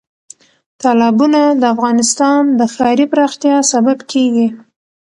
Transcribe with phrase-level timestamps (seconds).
[0.81, 4.47] تالابونه د افغانستان د ښاري پراختیا سبب کېږي.